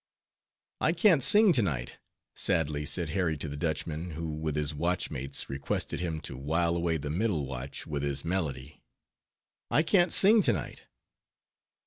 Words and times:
"I 0.79 0.93
can't 0.93 1.21
sing 1.21 1.53
to 1.53 1.61
night"—sadly 1.61 2.87
said 2.87 3.11
Harry 3.11 3.37
to 3.37 3.47
the 3.47 3.55
Dutchman, 3.55 4.13
who 4.13 4.31
with 4.33 4.55
his 4.55 4.73
watchmates 4.73 5.47
requested 5.47 5.99
him 5.99 6.21
to 6.21 6.35
while 6.37 6.75
away 6.75 6.97
the 6.97 7.11
middle 7.11 7.45
watch 7.45 7.85
with 7.85 8.01
his 8.01 8.25
melody—"I 8.25 9.83
can't 9.83 10.11
sing 10.11 10.41
to 10.41 10.53
night. 10.53 10.87